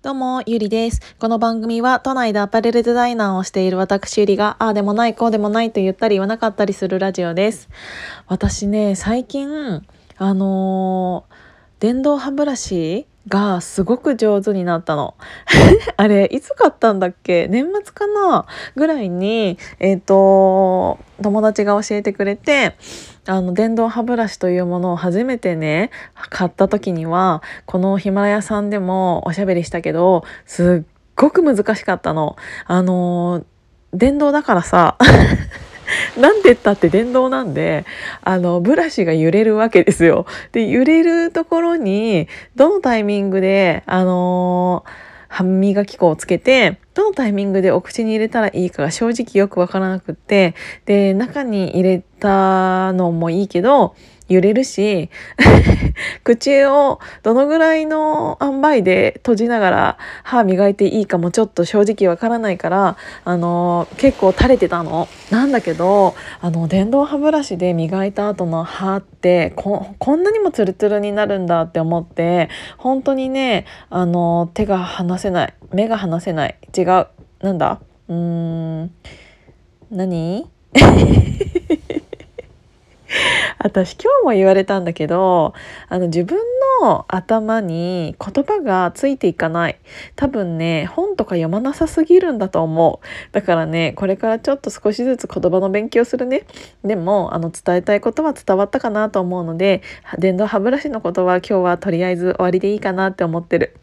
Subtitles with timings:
[0.00, 1.00] どうも、ゆりです。
[1.18, 7.68] この番組は都内でアパレルデザイナーをしている私ゆりが、ああでもない、こうでもないと言ったり言わなかったりするラジオです。
[8.28, 9.84] 私ね、最近、
[10.16, 15.16] あのー、電動歯ブラシがすごく上手になったの。
[15.96, 17.48] あれ、いつ買ったんだっけ？
[17.48, 18.46] 年末かな？
[18.76, 22.76] ぐらいに、えっ、ー、と、友達が教えてくれて、
[23.28, 25.90] あの電動歯ブラシというものを初めてね
[26.30, 32.36] 買った時にはこのヒマラヤさんでもおしゃべりしたけどすっごく難しかったの。
[32.66, 33.44] あの
[33.92, 34.96] 電動だからさ
[36.18, 37.84] なんて言ったって電動なんで
[38.22, 40.24] あのブラシが揺れるわけですよ。
[40.52, 44.84] で揺れるところにどのタイミングであの
[45.28, 53.94] 歯磨き粉をつけてどのタイミングでお口に入れたらいいかが正直よくわからなくってで中に入れたのもいいけど
[54.28, 55.10] 揺れるし
[56.24, 65.08] 口をどのぐらいの塩梅で閉じながら歯磨いていいかもちょっと正直わからないからあの結構垂れてたの。
[65.30, 76.56] なんだけどあの電動歯ブラシで磨いた後の歯ってここんなにもツルツルになるんだって思って本当にねあの手が離せない目が離せない。
[76.76, 77.06] 違う。
[77.40, 77.80] なんだ？
[78.08, 78.90] うーん。
[79.90, 80.46] 何？
[83.58, 85.54] 私今日も言われたんだけど
[85.88, 86.38] あの自分
[86.82, 89.78] の頭に言葉がついていかない。
[90.16, 93.06] 多分ね本とか読まなさすぎるんだと思う。
[93.32, 96.44] だからねこれからちょっと少しずつ言葉の勉強するね。
[96.84, 99.82] でもあの伝えたいことは伝わったかなと思うので
[100.18, 103.74] 電動歯ブラシのことは今日はとりあえず終わりでいいかなって思ってる。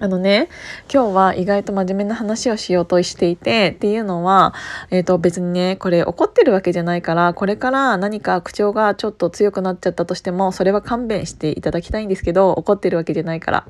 [0.00, 0.48] あのね
[0.92, 4.52] 今日は意外と真面目な話をしようとしていてっていうのは、
[4.90, 13.66] えー、と別にねこれ怒ってるわけじゃないからこれから何か口調がちょっと強くなっちゃったとしてもそれは勘弁していただきたいんですけど怒ってるわけじゃないから。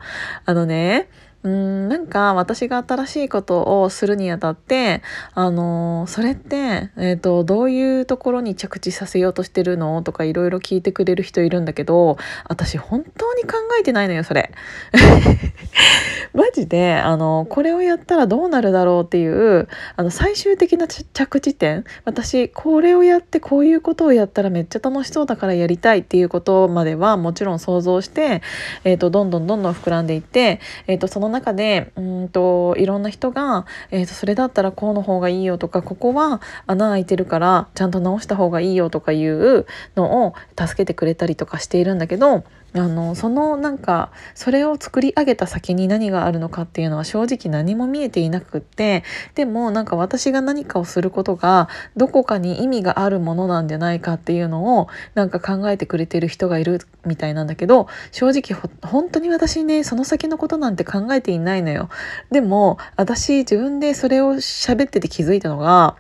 [0.46, 1.08] あのね
[1.44, 5.02] うんなんか私が新しいことをするにあたって
[5.34, 12.16] あのそれって、えーと、どういうところに着地させようとしてるのとかいろいろ聞いてくれる人いるんだけど
[12.48, 14.52] 私本当に考えてないのよそれ。
[16.32, 28.42] マジであのこれをやったらどうなるだろうっていうあの最終的な着地点私これをやってこういうことをやったらめっちゃ楽しそうだからやりたいっていうことまではもちろん想像して、
[28.84, 42.44] えーと、どんどんどんどん膨らんでいって、えーとその中でうんといろんな人が、えーと、それだったらこうの方がいいよとかここは穴開いてるからちゃんと直した方がいいよとかいうのを助けてくれたりとかしているんだけど
[42.76, 49.04] あのそのなんかそれを作り上げた先に何があるのかっていうのは正直何も見えていなくって
[49.36, 61.88] でもなんか私が何かをすることがどこかに意味があるものなんじゃないかっていうのをなんか考えてくれてる人がいるみたいなんだけど正直本当に私ねその先のことなんて考えていないのよ。
[62.32, 65.96] でも私自分でそれを喋ってて気づいたのが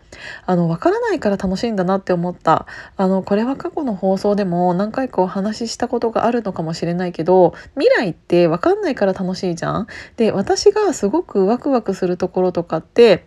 [0.46, 9.86] あの分からないから楽しいんだなって思ったあのこれは過去の放送でも何回かお話ししたことがあるのかももしれないけど未来って分かんないから楽しいじゃん。
[10.16, 13.26] で私がすごくワクワクするところとかって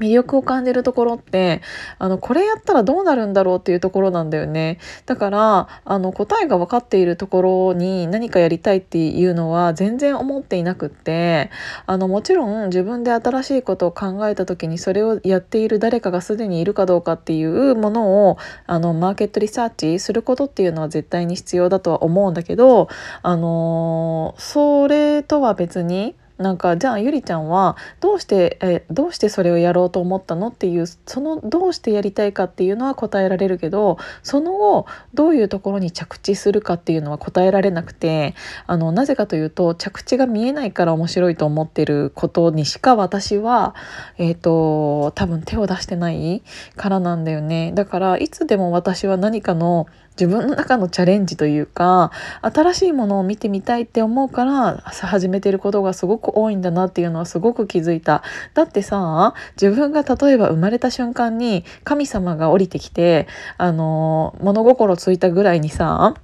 [0.00, 1.62] 魅力を感じるところって
[1.98, 4.78] あのこれやったらどうなるんだろうっていうところなんだよね。
[5.06, 11.50] だからあの答えが分かっているところに何かやりたいっていうのは全然思っていなくって
[11.86, 22.88] あのもちろん自分で新しいことを考えた時にそれをやっている誰かがすでにいるかどうかっていうものをあのマーケットリサーチすることっていうのは絶対に必要だとは思うんだけど
[23.22, 38.34] あのそれとは別になんかじゃあゆりちゃんはどうしてえどうしてそれをやろうと思ったのっていうそのどうしてやりたいかっていうのは答えられるけどその後どういうところに着地するかっていうのは答えられなくて
[38.66, 43.74] あのなぜかというと着地が見えないから面白いと思ってることにしか私は、
[44.18, 46.42] えーと、多分手を出してない
[46.76, 47.72] からなんだよね。
[47.74, 49.86] だからいつでも私は何かの
[50.18, 58.22] 自分の中のチャレンジというか新しいものを見てみたいって思うから始めてることがすごく多いんだなっていうのはすごく気づいた。
[58.54, 63.26] だってさ自分が例えば生まれた瞬間に神様が降りてきて
[63.58, 66.14] あの物心ついたぐらいにさ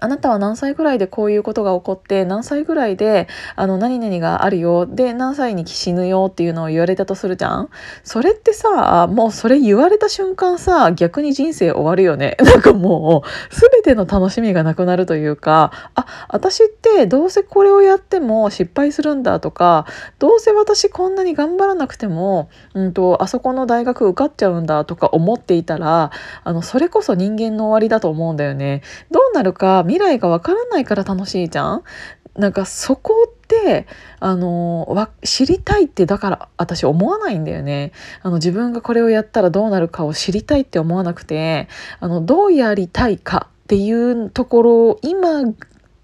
[0.00, 4.86] あなたは何歳ぐらいでこういうことが起こって何歳ぐらいであの何々があるよ。
[4.86, 7.68] で何歳に死ぬよっていうのを言われたとするじゃん。
[8.04, 12.36] それってさもうそれ言われた瞬間さ逆に人生終わるよね。
[12.42, 19.86] なんかもう全ての楽しみがなくなるというかあ私ってどうせこれをやっても失敗するんだとか
[20.18, 26.10] どうせ私こんなに頑張らなくても、うんと、あそこの大学受かっちゃうんだとか思っていたら
[26.44, 28.82] あのそれこそ人間の終わりだと思うんだよね。
[29.10, 31.82] どうなるか未来がわからないから楽しいじゃん？
[32.36, 33.88] なんかそこって
[34.20, 37.90] あの知りたいってだから私思わないんだよね。
[38.22, 41.66] あの自分がこれをやったらどうなるかを知りたいって思わなくて
[41.98, 45.42] あのどうやりたいかっていうところを今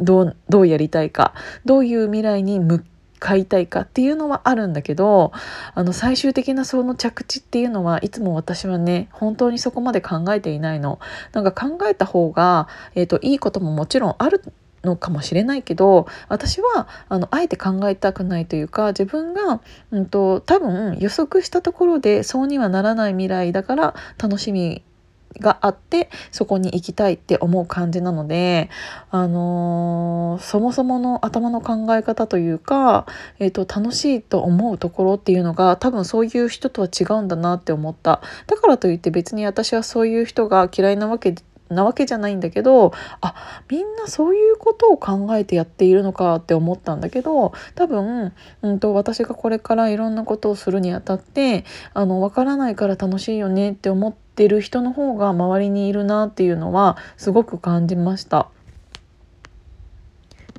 [0.00, 1.34] どうやりたいか
[1.64, 2.84] どういう未来に向
[3.24, 5.32] 買いたいかっていうのはあるんだけど
[5.74, 11.00] あの最終的なその着地っていうのはいつも私はね本当にそこまで考えていないの。
[11.32, 14.42] なんか考えた方が、えーと、いいことももちろんある
[14.82, 24.82] のかもしれないけど私はあのあえて考えたくないというか自分が、うんと多分予測したところでそうにはならない未来だから楽しみ
[25.40, 28.70] があってそこに行きたいって思う感じなので、
[29.10, 33.06] あのー、そもそもの頭の考え方というか、
[33.38, 38.20] えーと、楽しいと思うところっていうのが多分そういう人とは違うんだなって思った。
[38.46, 41.34] だからといって別に私はそういう人が嫌いなわけ
[41.74, 48.32] なわけじゃないんだけどあみんなそういうことを考えてやっているのかって思ったんだけど多分、
[48.62, 58.48] うんと、私がこれからいろんなことをするにあたってあの分からないから楽しいよねって思ってる人の方が周りにいるなっていうのはすごく感じました。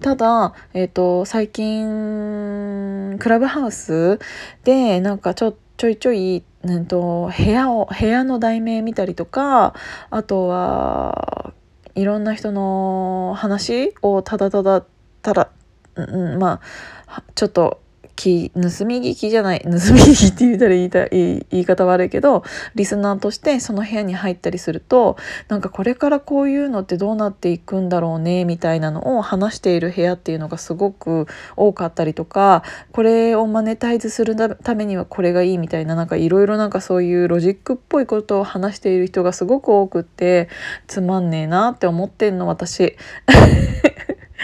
[0.02, 4.20] ただ、えーと、最近クラブハウス
[4.64, 9.76] でなんかちょちょいちょいうんと、部屋を部屋の題名見たりとか
[10.10, 11.54] あとは
[11.94, 14.84] いろんな人の話をただただ
[15.22, 15.50] ただ、
[15.96, 16.62] うん、ま
[17.08, 17.82] あちょっと
[18.16, 22.44] き盗み聞きじゃない 盗み聞きって言ったら言いた言い方悪いけど
[22.76, 25.18] リスナーとしてその部屋に入ったりすると
[25.48, 40.50] なんかこれからこういうのってどうなっていくんだろうねみたいなのを話している部屋っていうのがすごく多かったりとかこれをマネタイズするためにはこれがいいみたいななんかいろいろなんかそういうロジックっぽいことを話している人がすごく多くって
[40.88, 42.96] つまんねえなって思ってんの私。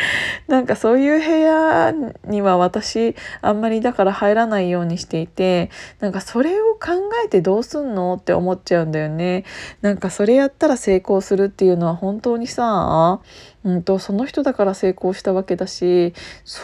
[0.47, 1.93] なんかそういう部屋
[2.25, 5.69] には私あんまりだから入らないようにしていて
[5.99, 6.91] なんかそれを考
[7.25, 9.43] えてどうすんのって思っちゃうんだよね。
[9.81, 13.19] なんかそれやったら成功するっていうのは本当にさ、
[13.63, 16.13] うんと、その人だから成功したわけだし
[16.45, 16.61] そ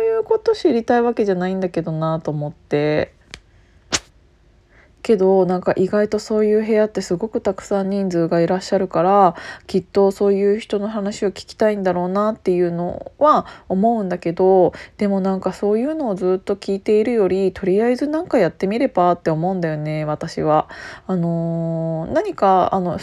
[0.00, 3.12] ういうこと知りたいわけじゃないんだけどなと思って。
[5.02, 9.34] けどなんか意外とそういう部屋ってすごくたくさん人数がいらっしゃるから
[9.66, 20.68] きっとそういう人の話を聞きたいんだろうなっていうのは思うんだけどでもなんかそういうのをずっと聞いているよりとりあえず何かやってみればって思うんだよね私は。
[21.06, 22.98] あのー、何かあの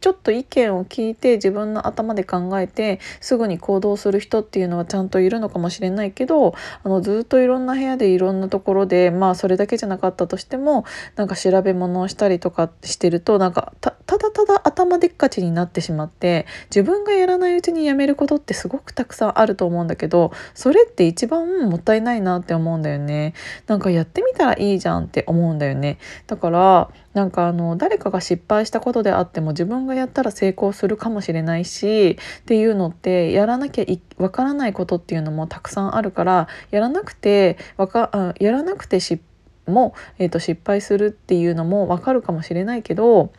[0.00, 10.84] ちょっと意見を聞いて自分の頭で考えてすぐに行動する人っていうのはちゃんといるのかもしれないけどあのずっといろんな部屋でいろんなところでまあそれだけじゃなかったとしても
[11.16, 23.34] なんか調べ物をしたりとかしてるとなんかただただ頭でっかちになってしまって自分がやらないうちにやめることってすごくたくさんあると思うんだけどそれって一番もったいないなって思うんだよね。
[23.66, 25.98] なんかやってみたらいいじゃんって思うんだよね。
[26.26, 33.84] だからなんかあの誰かが失敗したことであっても自分がやったら成功するかもしれないしっていうのってやらなきゃ
[34.22, 39.22] わからないことっていうのもたくさんあるからやらなくてわかやらなくて失
[39.66, 43.32] も、えー、と失敗するっていうのもわかるかもしれないけど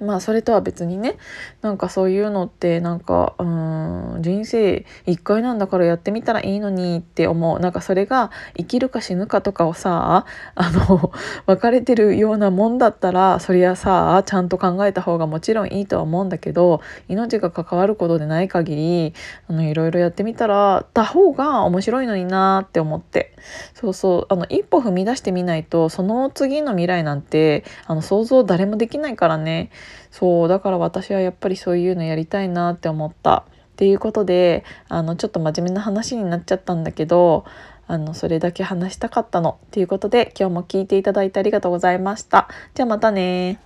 [0.00, 1.16] まあそれとは別にね
[1.62, 7.60] なんかそういうのってなんかうん人生一回なんだからやってみたらいいのにって思う。
[7.60, 11.12] なんかそれが生きるか死ぬかとかをさあの
[11.46, 19.14] 分かれてるようなもんだったらそりゃさちゃんと考えた方がもちろんいいとは思うんだけど命が関わることでない限り
[19.48, 23.32] あのいろいろやってみたらた方が面白いのになって思って。
[23.74, 24.26] そうそう。
[24.28, 29.70] あの一歩踏み出してみないとその次の未来なんてあの想像誰もできないからね。
[30.10, 33.44] そうだから私はやっぱりそういうのやりたいなって思った。
[33.48, 37.44] っていうことであのちょっと真面目な話になっちゃったんだけど
[37.86, 42.48] あのそれだけ話したかったのっていうことで今日も聞いていただいてありがとうございました。
[42.74, 43.60] じゃあまたね